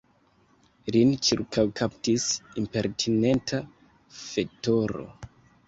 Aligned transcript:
Lin 0.95 1.11
ĉirkaŭkaptis 1.27 2.25
impertinenta 2.63 3.63
fetoro. 4.25 5.09